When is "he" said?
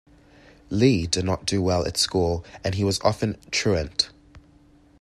2.73-2.83